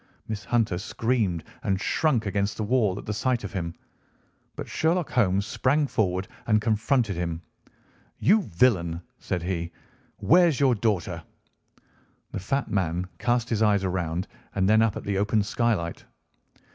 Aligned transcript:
Miss 0.27 0.43
Hunter 0.45 0.79
screamed 0.79 1.43
and 1.61 1.79
shrunk 1.79 2.25
against 2.25 2.57
the 2.57 2.63
wall 2.63 2.97
at 2.97 3.05
the 3.05 3.13
sight 3.13 3.43
of 3.43 3.53
him, 3.53 3.75
but 4.55 4.67
Sherlock 4.67 5.11
Holmes 5.11 5.45
sprang 5.45 5.85
forward 5.85 6.27
and 6.47 6.59
confronted 6.59 7.15
him. 7.15 7.43
"You 8.17 8.41
villain!" 8.41 9.03
said 9.19 9.43
he, 9.43 9.71
"where's 10.17 10.59
your 10.59 10.73
daughter?" 10.73 11.21
The 12.31 12.39
fat 12.39 12.71
man 12.71 13.05
cast 13.19 13.47
his 13.49 13.61
eyes 13.61 13.85
round, 13.85 14.27
and 14.55 14.67
then 14.67 14.81
up 14.81 14.97
at 14.97 15.03
the 15.03 15.19
open 15.19 15.43
skylight. 15.43 16.03